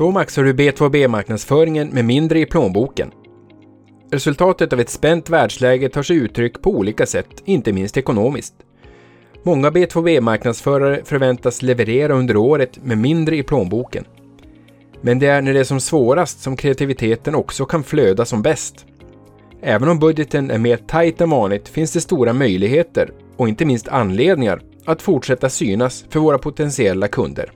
Så 0.00 0.10
maxar 0.10 0.44
du 0.44 0.52
B2B-marknadsföringen 0.52 1.88
med 1.88 2.04
mindre 2.04 2.40
i 2.40 2.46
plånboken. 2.46 3.10
Resultatet 4.10 4.72
av 4.72 4.80
ett 4.80 4.90
spänt 4.90 5.30
världsläge 5.30 5.88
tar 5.88 6.02
sig 6.02 6.16
uttryck 6.16 6.62
på 6.62 6.70
olika 6.70 7.06
sätt, 7.06 7.42
inte 7.44 7.72
minst 7.72 7.96
ekonomiskt. 7.96 8.54
Många 9.42 9.70
B2B-marknadsförare 9.70 11.04
förväntas 11.04 11.62
leverera 11.62 12.14
under 12.14 12.36
året 12.36 12.84
med 12.84 12.98
mindre 12.98 13.36
i 13.36 13.42
plånboken. 13.42 14.04
Men 15.00 15.18
det 15.18 15.26
är 15.26 15.42
när 15.42 15.54
det 15.54 15.60
är 15.60 15.64
som 15.64 15.80
svårast 15.80 16.42
som 16.42 16.56
kreativiteten 16.56 17.34
också 17.34 17.64
kan 17.64 17.84
flöda 17.84 18.24
som 18.24 18.42
bäst. 18.42 18.86
Även 19.62 19.88
om 19.88 19.98
budgeten 19.98 20.50
är 20.50 20.58
mer 20.58 20.76
tajt 20.76 21.20
än 21.20 21.30
vanligt 21.30 21.68
finns 21.68 21.92
det 21.92 22.00
stora 22.00 22.32
möjligheter 22.32 23.12
och 23.36 23.48
inte 23.48 23.64
minst 23.64 23.88
anledningar 23.88 24.60
att 24.84 25.02
fortsätta 25.02 25.50
synas 25.50 26.04
för 26.10 26.20
våra 26.20 26.38
potentiella 26.38 27.08
kunder. 27.08 27.52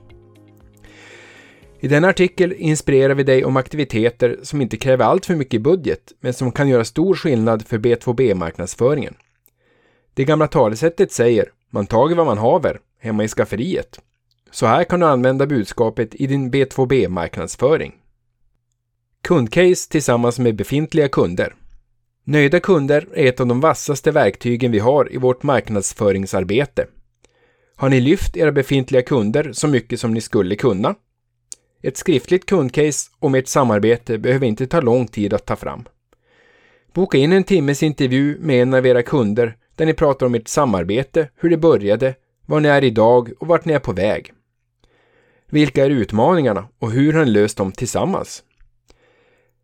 I 1.79 1.87
denna 1.87 2.07
artikel 2.07 2.53
inspirerar 2.53 3.13
vi 3.13 3.23
dig 3.23 3.45
om 3.45 3.57
aktiviteter 3.57 4.39
som 4.43 4.61
inte 4.61 4.77
kräver 4.77 5.05
allt 5.05 5.25
för 5.25 5.35
mycket 5.35 5.61
budget, 5.61 6.13
men 6.19 6.33
som 6.33 6.51
kan 6.51 6.69
göra 6.69 6.85
stor 6.85 7.15
skillnad 7.15 7.67
för 7.67 7.77
B2B-marknadsföringen. 7.77 9.13
Det 10.13 10.25
gamla 10.25 10.47
talesättet 10.47 11.11
säger 11.11 11.51
“man 11.69 11.85
tager 11.85 12.15
vad 12.15 12.25
man 12.25 12.37
haver” 12.37 12.79
hemma 12.99 13.23
i 13.23 13.27
skafferiet. 13.27 13.99
Så 14.51 14.65
här 14.65 14.83
kan 14.83 14.99
du 14.99 15.05
använda 15.05 15.45
budskapet 15.45 16.15
i 16.15 16.27
din 16.27 16.51
B2B-marknadsföring. 16.51 17.91
Kundcase 19.23 19.89
tillsammans 19.89 20.39
med 20.39 20.55
befintliga 20.55 21.07
kunder. 21.07 21.55
Nöjda 22.23 22.59
kunder 22.59 23.07
är 23.13 23.25
ett 23.25 23.39
av 23.39 23.47
de 23.47 23.59
vassaste 23.59 24.11
verktygen 24.11 24.71
vi 24.71 24.79
har 24.79 25.13
i 25.13 25.17
vårt 25.17 25.43
marknadsföringsarbete. 25.43 26.87
Har 27.75 27.89
ni 27.89 27.99
lyft 27.99 28.37
era 28.37 28.51
befintliga 28.51 29.01
kunder 29.01 29.51
så 29.53 29.67
mycket 29.67 29.99
som 29.99 30.13
ni 30.13 30.21
skulle 30.21 30.55
kunna? 30.55 30.95
Ett 31.85 31.97
skriftligt 31.97 32.45
kundcase 32.45 33.11
om 33.19 33.35
ert 33.35 33.47
samarbete 33.47 34.17
behöver 34.17 34.47
inte 34.47 34.67
ta 34.67 34.81
lång 34.81 35.07
tid 35.07 35.33
att 35.33 35.45
ta 35.45 35.55
fram. 35.55 35.85
Boka 36.93 37.17
in 37.17 37.31
en 37.31 37.43
timmes 37.43 37.83
intervju 37.83 38.37
med 38.39 38.61
en 38.61 38.73
av 38.73 38.85
era 38.85 39.03
kunder 39.03 39.57
där 39.75 39.85
ni 39.85 39.93
pratar 39.93 40.25
om 40.25 40.35
ert 40.35 40.47
samarbete, 40.47 41.29
hur 41.35 41.49
det 41.49 41.57
började, 41.57 42.15
var 42.45 42.59
ni 42.59 42.69
är 42.69 42.83
idag 42.83 43.31
och 43.39 43.47
vart 43.47 43.65
ni 43.65 43.73
är 43.73 43.79
på 43.79 43.93
väg. 43.93 44.33
Vilka 45.49 45.85
är 45.85 45.89
utmaningarna 45.89 46.67
och 46.79 46.91
hur 46.91 47.13
har 47.13 47.25
ni 47.25 47.31
löst 47.31 47.57
dem 47.57 47.71
tillsammans? 47.71 48.43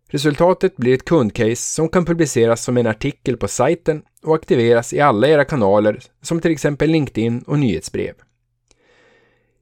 Resultatet 0.10 0.78
blir 0.78 0.94
ett 0.94 1.06
kundcase 1.06 1.56
som 1.56 1.90
kan 1.90 2.06
publiceras 2.06 2.64
som 2.64 2.78
en 2.78 2.88
artikel 2.88 3.38
på 3.38 3.48
sajten 3.48 4.04
och 4.24 4.36
aktiveras 4.36 4.94
i 4.94 5.00
alla 5.00 5.28
era 5.28 5.46
kanaler 5.46 6.00
som 6.22 6.42
till 6.42 6.52
exempel 6.52 6.90
LinkedIn 6.90 7.44
och 7.48 7.60
nyhetsbrev. 7.60 8.14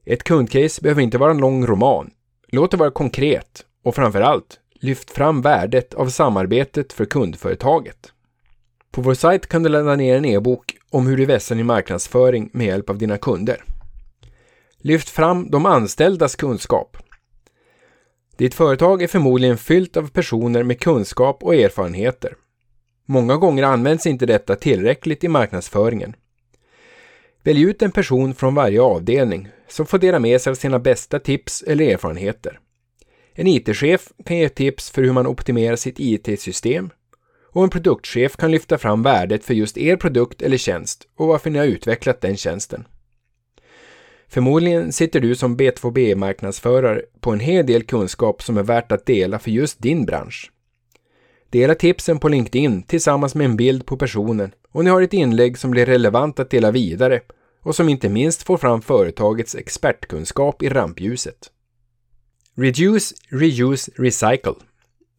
Ett 0.04 0.22
kundcase 0.22 0.82
behöver 0.82 1.02
inte 1.02 1.18
vara 1.18 1.30
en 1.30 1.38
lång 1.38 1.66
roman. 1.66 2.10
Låt 2.52 2.70
det 2.70 2.76
vara 2.76 2.90
konkret 2.90 3.64
och 3.84 3.94
framförallt, 3.94 4.60
lyft 4.74 5.10
fram 5.10 5.42
värdet 5.42 5.94
av 5.94 6.08
samarbetet 6.08 6.92
för 6.92 7.04
kundföretaget. 7.04 8.12
På 8.90 9.02
vår 9.02 9.14
sajt 9.14 9.46
kan 9.46 9.62
du 9.62 9.68
ladda 9.68 9.96
ner 9.96 10.16
en 10.16 10.24
e-bok 10.24 10.76
om 10.90 11.06
hur 11.06 11.16
du 11.16 11.26
vässar 11.26 11.54
din 11.54 11.66
marknadsföring 11.66 12.50
med 12.52 12.66
hjälp 12.66 12.90
av 12.90 12.98
dina 12.98 13.18
kunder. 13.18 13.64
Lyft 14.78 15.08
fram 15.08 15.50
de 15.50 15.66
anställdas 15.66 16.36
kunskap. 16.36 16.96
Ditt 18.36 18.54
företag 18.54 19.02
är 19.02 19.06
förmodligen 19.06 19.58
fyllt 19.58 19.96
av 19.96 20.10
personer 20.10 20.62
med 20.62 20.80
kunskap 20.80 21.42
och 21.42 21.54
erfarenheter. 21.54 22.34
Många 23.06 23.36
gånger 23.36 23.62
används 23.62 24.06
inte 24.06 24.26
detta 24.26 24.56
tillräckligt 24.56 25.24
i 25.24 25.28
marknadsföringen. 25.28 26.16
Välj 27.42 27.62
ut 27.62 27.82
en 27.82 27.90
person 27.90 28.34
från 28.34 28.54
varje 28.54 28.80
avdelning 28.80 29.48
som 29.68 29.86
får 29.86 29.98
dela 29.98 30.18
med 30.18 30.40
sig 30.40 30.50
av 30.50 30.54
sina 30.54 30.78
bästa 30.78 31.18
tips 31.18 31.62
eller 31.62 31.84
erfarenheter. 31.84 32.58
En 33.34 33.46
IT-chef 33.46 34.08
kan 34.26 34.36
ge 34.36 34.48
tips 34.48 34.90
för 34.90 35.02
hur 35.02 35.12
man 35.12 35.26
optimerar 35.26 35.76
sitt 35.76 36.00
IT-system 36.00 36.90
och 37.52 37.64
en 37.64 37.70
produktchef 37.70 38.36
kan 38.36 38.50
lyfta 38.50 38.78
fram 38.78 39.02
värdet 39.02 39.44
för 39.44 39.54
just 39.54 39.78
er 39.78 39.96
produkt 39.96 40.42
eller 40.42 40.56
tjänst 40.56 41.08
och 41.16 41.26
varför 41.26 41.50
ni 41.50 41.58
har 41.58 41.66
utvecklat 41.66 42.20
den 42.20 42.36
tjänsten. 42.36 42.84
Förmodligen 44.28 44.92
sitter 44.92 45.20
du 45.20 45.34
som 45.34 45.56
B2B-marknadsförare 45.56 47.02
på 47.20 47.30
en 47.30 47.40
hel 47.40 47.66
del 47.66 47.82
kunskap 47.82 48.42
som 48.42 48.58
är 48.58 48.62
värt 48.62 48.92
att 48.92 49.06
dela 49.06 49.38
för 49.38 49.50
just 49.50 49.82
din 49.82 50.06
bransch. 50.06 50.50
Dela 51.50 51.74
tipsen 51.74 52.18
på 52.18 52.28
LinkedIn 52.28 52.82
tillsammans 52.82 53.34
med 53.34 53.44
en 53.44 53.56
bild 53.56 53.86
på 53.86 53.96
personen 53.96 54.54
och 54.72 54.84
ni 54.84 54.90
har 54.90 55.02
ett 55.02 55.12
inlägg 55.12 55.58
som 55.58 55.70
blir 55.70 55.86
relevant 55.86 56.40
att 56.40 56.50
dela 56.50 56.70
vidare 56.70 57.20
och 57.62 57.76
som 57.76 57.88
inte 57.88 58.08
minst 58.08 58.42
får 58.42 58.56
fram 58.56 58.82
företagets 58.82 59.54
expertkunskap 59.54 60.62
i 60.62 60.68
rampljuset. 60.68 61.50
Reduce, 62.54 63.14
Reuse, 63.28 63.92
Recycle. 63.96 64.54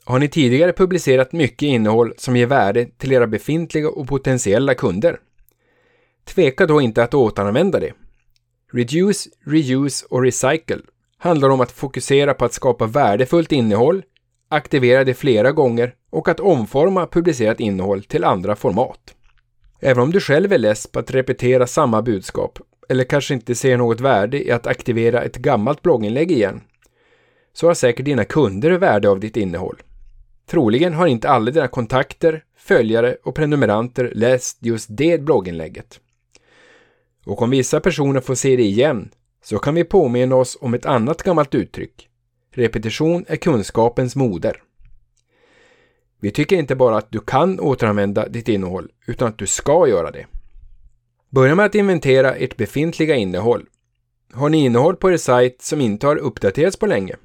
Har 0.04 0.20
ni 0.20 0.28
tidigare 0.28 0.74
publicerat 0.74 1.34
mycket 1.34 1.62
innehåll 1.62 2.14
som 2.18 2.38
ger 2.38 2.46
värde 2.46 2.86
till 2.98 3.12
era 3.12 3.28
befintliga 3.28 3.90
och 3.90 4.08
potentiella 4.08 4.76
kunder? 4.76 5.20
Tveka 6.26 6.66
då 6.66 6.82
inte 6.82 7.04
att 7.04 7.14
återanvända 7.14 7.80
det 7.80 7.94
Reduce, 8.74 9.28
Reuse 9.46 10.06
och 10.10 10.22
Recycle 10.22 10.82
handlar 11.18 11.50
om 11.50 11.62
att 11.62 11.72
fokusera 11.72 12.34
på 12.34 12.46
att 12.46 12.54
skapa 12.54 12.86
värdefullt 12.86 13.52
innehåll, 13.52 14.04
aktivera 14.52 15.04
det 15.04 15.14
flera 15.14 15.52
gånger 15.52 15.94
och 16.10 16.30
att 16.30 16.40
omforma 16.40 17.08
publicerat 17.08 17.60
innehåll 17.60 18.04
till 18.04 18.24
andra 18.24 18.56
format. 18.56 19.16
Även 19.80 20.04
om 20.04 20.12
du 20.12 20.20
själv 20.20 20.54
är 20.54 20.58
less 20.58 20.88
på 20.88 21.00
att 21.00 21.12
repetera 21.12 21.68
samma 21.68 22.02
budskap 22.02 22.60
eller 22.90 23.04
kanske 23.04 23.34
inte 23.34 23.56
ser 23.56 23.78
något 23.78 24.00
värde 24.00 24.48
i 24.48 24.52
att 24.52 24.68
aktivera 24.68 25.22
ett 25.22 25.36
gammalt 25.38 25.82
blogginlägg 25.82 26.32
igen, 26.32 26.62
så 27.54 27.68
har 27.68 27.74
säkert 27.74 28.06
dina 28.06 28.26
kunder 28.26 28.72
värde 28.72 29.10
av 29.10 29.20
ditt 29.20 29.38
innehåll. 29.38 29.82
Troligen 30.46 30.94
har 30.94 31.08
inte 31.08 31.30
alla 31.30 31.52
dina 31.52 31.68
kontakter, 31.68 32.44
följare 32.58 33.18
och 33.24 33.36
prenumeranter 33.36 34.12
läst 34.16 34.58
just 34.60 34.88
det 34.90 35.22
blogginlägget. 35.22 36.00
Och 37.26 37.42
om 37.42 37.50
vissa 37.50 37.80
personer 37.80 38.22
får 38.22 38.36
se 38.36 38.56
det 38.56 38.64
igen 38.64 39.10
så 39.44 39.60
kan 39.60 39.76
vi 39.76 39.84
påminna 39.84 40.36
oss 40.36 40.58
om 40.62 40.74
ett 40.74 40.86
annat 40.86 41.24
gammalt 41.24 41.56
uttryck. 41.56 42.11
Repetition 42.54 43.26
är 43.28 43.36
kunskapens 43.36 44.16
moder. 44.16 44.64
Vi 46.20 46.32
tycker 46.32 46.56
inte 46.56 46.76
bara 46.76 46.98
att 46.98 47.12
du 47.12 47.20
kan 47.20 47.60
återanvända 47.60 48.28
ditt 48.28 48.48
innehåll, 48.48 48.92
utan 49.08 49.28
att 49.28 49.38
du 49.38 49.48
ska 49.48 49.88
göra 49.88 50.12
det. 50.12 50.26
Börja 51.30 51.56
med 51.56 51.66
att 51.66 51.76
inventera 51.76 52.36
ert 52.36 52.58
befintliga 52.58 53.16
innehåll. 53.16 53.66
Har 54.34 54.50
ni 54.50 54.66
innehåll 54.66 54.96
på 54.96 55.12
er 55.12 55.18
sajt 55.18 55.62
som 55.62 55.82
inte 55.82 56.08
har 56.08 56.16
uppdaterats 56.16 56.78
på 56.78 56.86
länge? 56.86 57.16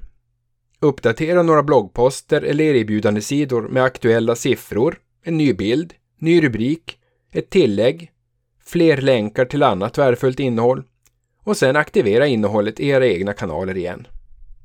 Uppdatera 0.79 1.43
några 1.43 1.63
bloggposter 1.63 2.41
eller 2.41 2.75
erbjudandesidor 2.75 3.67
med 3.67 3.83
aktuella 3.83 4.35
siffror, 4.35 4.97
en 5.23 5.37
ny 5.37 5.53
bild, 5.53 5.93
ny 6.19 6.43
rubrik, 6.43 6.99
ett 7.31 7.49
tillägg 7.49 8.11
fler 8.65 8.97
länkar 8.97 9.45
till 9.45 9.63
annat 9.63 9.97
värdefullt 9.97 10.39
innehåll 10.39 10.83
och 11.43 11.57
sen 11.57 11.75
aktivera 11.75 12.27
innehållet 12.27 12.79
i 12.79 12.87
era 12.87 13.07
egna 13.07 13.33
kanaler 13.33 13.77
igen. 13.77 14.07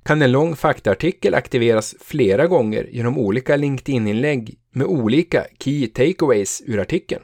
Kan 0.04 0.22
en 0.22 0.32
lång 0.32 0.56
faktaartikel 0.56 1.34
aktiveras 1.34 1.94
flera 2.00 2.46
gånger 2.46 2.88
genom 2.90 3.18
olika 3.18 3.56
LinkedIn-inlägg 3.56 4.58
med 4.70 4.86
olika 4.86 5.46
Key 5.58 5.86
Takeaways 5.86 6.62
ur 6.66 6.80
artikeln? 6.80 7.22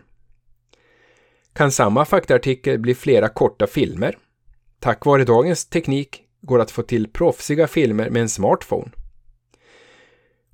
Kan 1.52 1.72
samma 1.72 2.04
faktaartikel 2.04 2.78
bli 2.78 2.94
flera 2.94 3.28
korta 3.28 3.66
filmer? 3.66 4.18
Tack 4.80 5.06
vare 5.06 5.24
dagens 5.24 5.66
teknik 5.66 6.22
går 6.42 6.58
det 6.58 6.62
att 6.62 6.70
få 6.70 6.82
till 6.82 7.08
proffsiga 7.08 7.66
filmer 7.66 8.10
med 8.10 8.22
en 8.22 8.28
smartphone. 8.28 8.90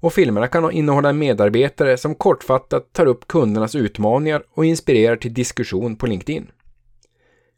Och 0.01 0.13
filmerna 0.13 0.49
kan 0.49 0.73
innehålla 0.73 1.13
medarbetare 1.13 1.97
som 1.97 2.15
kortfattat 2.15 2.93
tar 2.93 3.07
upp 3.07 3.29
kundernas 3.29 3.75
utmaningar 3.75 4.45
och 4.51 4.65
inspirerar 4.65 5.17
till 5.17 5.35
diskussion 5.35 5.97
på 5.97 6.07
LinkedIn. 6.07 6.51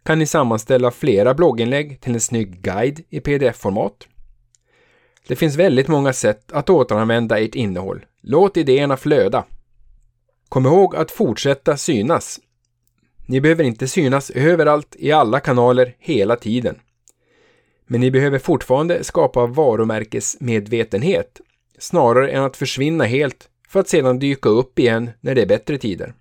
Kan 0.04 0.18
ni 0.18 0.26
sammanställa 0.26 0.90
flera 0.90 1.34
blogginlägg 1.34 2.00
till 2.00 2.14
en 2.14 2.20
snygg 2.20 2.60
guide 2.60 3.00
i 3.10 3.20
pdf-format? 3.20 4.08
Det 5.28 5.36
finns 5.36 5.56
väldigt 5.56 5.88
många 5.88 6.12
sätt 6.12 6.52
att 6.52 6.70
återanvända 6.70 7.38
ert 7.38 7.54
innehåll. 7.54 8.04
Låt 8.20 8.56
idéerna 8.56 8.96
flöda. 8.96 9.44
Kom 10.48 10.66
ihåg 10.66 10.96
att 10.96 11.10
fortsätta 11.10 11.76
synas. 11.76 12.40
Ni 13.26 13.40
behöver 13.40 13.64
inte 13.64 13.88
synas 13.88 14.30
överallt 14.30 14.96
i 14.98 15.12
alla 15.12 15.40
kanaler 15.40 15.94
hela 15.98 16.36
tiden. 16.36 16.76
Men 17.86 18.00
ni 18.00 18.10
behöver 18.10 18.38
fortfarande 18.38 19.04
skapa 19.04 19.46
varumärkesmedvetenhet 19.46 21.40
snarare 21.78 22.30
än 22.30 22.42
att 22.42 22.56
försvinna 22.56 23.04
helt 23.04 23.48
för 23.68 23.80
att 23.80 23.88
sedan 23.88 24.18
dyka 24.18 24.48
upp 24.48 24.78
igen 24.78 25.10
när 25.20 25.34
det 25.34 25.42
är 25.42 25.46
bättre 25.46 25.78
tider. 25.78 26.14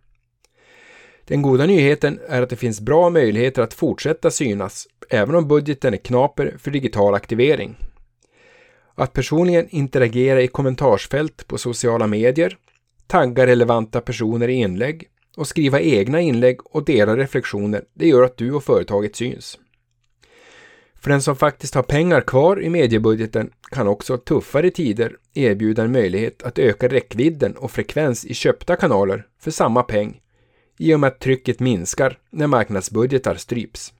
Den 1.25 1.41
goda 1.41 1.65
nyheten 1.65 2.19
är 2.29 2.41
att 2.41 2.49
det 2.49 2.55
finns 2.55 2.81
bra 2.81 3.09
möjligheter 3.09 3.61
att 3.61 3.73
fortsätta 3.73 4.31
synas, 4.31 4.87
även 5.09 5.35
om 5.35 5.47
budgeten 5.47 5.93
är 5.93 5.97
knaper 5.97 6.55
för 6.59 6.71
digital 6.71 7.15
aktivering. 7.15 7.75
Att 8.95 9.13
personligen 9.13 9.69
interagera 9.69 10.41
i 10.41 10.47
kommentarsfält 10.47 11.47
på 11.47 11.57
sociala 11.57 12.07
medier, 12.07 12.57
tagga 13.07 13.47
relevanta 13.47 14.01
personer 14.01 14.47
i 14.47 14.53
inlägg 14.53 15.07
och 15.37 15.47
skriva 15.47 15.79
egna 15.79 16.21
inlägg 16.21 16.57
och 16.65 16.85
dela 16.85 17.17
reflektioner, 17.17 17.83
det 17.93 18.07
gör 18.07 18.23
att 18.23 18.37
du 18.37 18.51
och 18.51 18.63
företaget 18.63 19.15
syns. 19.15 19.59
För 20.95 21.09
den 21.09 21.21
som 21.21 21.35
faktiskt 21.35 21.75
har 21.75 21.83
pengar 21.83 22.21
kvar 22.21 22.61
i 22.61 22.69
mediebudgeten 22.69 23.49
kan 23.71 23.87
också 23.87 24.17
tuffare 24.17 24.71
tider 24.71 25.17
erbjuda 25.33 25.83
en 25.83 25.91
möjlighet 25.91 26.43
att 26.43 26.59
öka 26.59 26.87
räckvidden 26.87 27.55
och 27.57 27.71
frekvens 27.71 28.25
i 28.25 28.33
köpta 28.33 28.75
kanaler 28.75 29.27
för 29.39 29.51
samma 29.51 29.83
peng 29.83 30.21
i 30.77 30.93
och 30.93 30.99
med 30.99 31.07
att 31.07 31.19
trycket 31.19 31.59
minskar 31.59 32.17
när 32.29 32.47
marknadsbudgetar 32.47 33.35
stryps. 33.35 33.93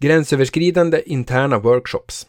Gränsöverskridande 0.00 1.02
interna 1.06 1.58
workshops. 1.58 2.26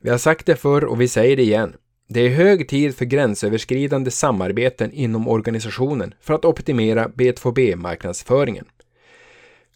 Vi 0.00 0.10
har 0.10 0.18
sagt 0.18 0.46
det 0.46 0.56
förr 0.56 0.84
och 0.84 1.00
vi 1.00 1.08
säger 1.08 1.36
det 1.36 1.42
igen. 1.42 1.76
Det 2.08 2.20
är 2.20 2.28
hög 2.28 2.68
tid 2.68 2.96
för 2.96 3.04
gränsöverskridande 3.04 4.10
samarbeten 4.10 4.92
inom 4.92 5.28
organisationen 5.28 6.14
för 6.20 6.34
att 6.34 6.44
optimera 6.44 7.08
B2B-marknadsföringen. 7.08 8.64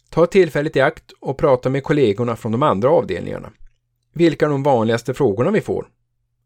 Ta 0.09 0.25
tillfället 0.25 0.75
i 0.75 0.81
akt 0.81 1.11
och 1.19 1.37
prata 1.37 1.69
med 1.69 1.83
kollegorna 1.83 2.35
från 2.35 2.51
de 2.51 2.63
andra 2.63 2.89
avdelningarna. 2.89 3.51
Vilka 4.13 4.45
är 4.45 4.49
de 4.49 4.63
vanligaste 4.63 5.13
frågorna 5.13 5.51
vi 5.51 5.61
får? 5.61 5.85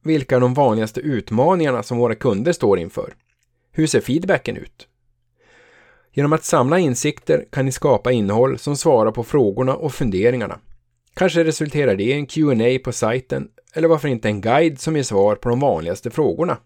Vilka 0.04 0.36
är 0.36 0.40
de 0.40 0.54
vanligaste 0.54 1.00
utmaningarna 1.00 1.84
som 1.84 1.98
våra 1.98 2.16
kunder 2.16 2.52
står 2.52 2.80
inför? 2.80 3.14
Hur 3.72 3.88
ser 3.88 4.02
feedbacken 4.02 4.58
ut? 4.58 4.88
Genom 6.14 6.34
att 6.34 6.44
samla 6.44 6.80
insikter 6.80 7.46
kan 7.52 7.66
ni 7.66 7.72
skapa 7.72 8.12
innehåll 8.12 8.58
som 8.58 8.78
svarar 8.78 9.12
på 9.12 9.24
frågorna 9.24 9.76
och 9.76 9.94
funderingarna. 9.94 10.60
Kanske 11.18 11.44
resulterar 11.44 11.96
det 11.96 12.04
i 12.04 12.14
en 12.14 12.26
Q&A 12.26 12.80
på 12.84 12.92
sajten 12.92 13.48
eller 13.74 13.88
varför 13.88 14.08
inte 14.08 14.28
en 14.28 14.42
guide 14.42 14.80
som 14.80 14.96
ger 14.96 15.04
svar 15.04 15.36
på 15.36 15.50
de 15.50 15.60
vanligaste 15.60 16.12
frågorna. 16.12 16.58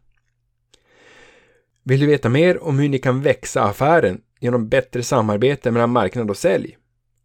Vill 1.84 2.00
du 2.00 2.06
veta 2.06 2.30
mer 2.30 2.64
om 2.64 2.80
hur 2.80 2.90
ni 2.90 3.00
kan 3.00 3.22
växa 3.22 3.64
affären 3.64 4.22
genom 4.40 4.70
bättre 4.70 5.04
samarbete 5.04 5.72
mellan 5.72 5.90
marknad 5.90 6.30
och 6.30 6.38
sälj? 6.38 6.78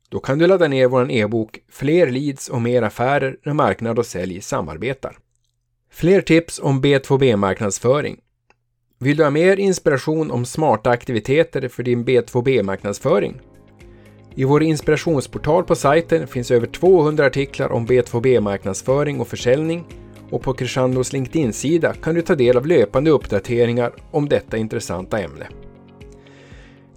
Då 0.08 0.20
kan 0.20 0.38
du 0.38 0.46
ladda 0.46 0.68
ner 0.68 0.88
vår 0.88 1.10
e-bok 1.10 1.58
Fler 1.68 2.10
leads 2.10 2.48
och 2.48 2.62
mer 2.62 2.82
affärer 2.82 3.36
när 3.44 3.52
marknad 3.52 3.98
och 3.98 4.06
sälj 4.06 4.40
samarbetar. 4.40 5.18
Fler 5.90 6.20
tips 6.20 6.60
om 6.62 6.82
B2B-marknadsföring. 6.82 8.16
Vill 8.98 9.16
du 9.16 9.24
ha 9.24 9.30
mer 9.30 9.56
inspiration 9.56 10.30
om 10.30 10.44
smarta 10.44 10.90
aktiviteter 10.90 11.68
för 11.68 11.82
din 11.82 12.04
B2B-marknadsföring? 12.04 13.40
I 14.38 14.44
vår 14.44 14.62
inspirationsportal 14.62 15.64
på 15.64 15.74
sajten 15.74 16.26
finns 16.26 16.50
över 16.50 16.66
200 16.66 17.26
artiklar 17.26 17.72
om 17.72 17.86
B2B-marknadsföring 17.86 19.20
och 19.20 19.28
försäljning 19.28 19.84
och 20.30 20.42
på 20.42 20.54
Crescendos 20.54 21.12
LinkedIn-sida 21.12 21.94
kan 21.94 22.14
du 22.14 22.22
ta 22.22 22.34
del 22.34 22.56
av 22.56 22.66
löpande 22.66 23.10
uppdateringar 23.10 23.92
om 24.10 24.28
detta 24.28 24.56
intressanta 24.56 25.18
ämne. 25.18 25.46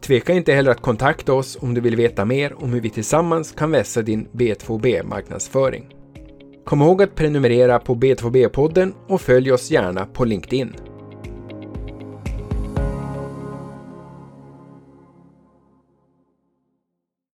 Tveka 0.01 0.33
inte 0.33 0.53
heller 0.53 0.71
att 0.71 0.81
kontakta 0.81 1.33
oss 1.33 1.57
om 1.61 1.73
du 1.73 1.81
vill 1.81 1.95
veta 1.95 2.25
mer 2.25 2.63
om 2.63 2.73
hur 2.73 2.81
vi 2.81 2.89
tillsammans 2.89 3.51
kan 3.51 3.71
vässa 3.71 4.01
din 4.01 4.27
B2B-marknadsföring. 4.31 5.95
Kom 6.65 6.81
ihåg 6.81 7.01
att 7.01 7.15
prenumerera 7.15 7.79
på 7.79 7.95
B2B-podden 7.95 8.93
och 9.07 9.21
följ 9.21 9.51
oss 9.51 9.71
gärna 9.71 10.05
på 10.05 10.25
LinkedIn. 10.25 10.75